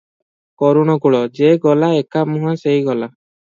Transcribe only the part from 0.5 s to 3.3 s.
କରଣକୁଳ, ଯେ ଗଲା, ଏକମୁହାଁ ସେହି ଗଲା।